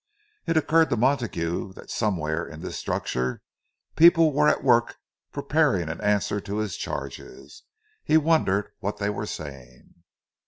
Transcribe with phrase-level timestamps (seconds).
[0.47, 3.43] It occurred to Montague that somewhere in this structure
[3.95, 4.95] people were at work
[5.31, 7.61] preparing an answer to his charges;
[8.03, 9.93] he wondered what they were saying.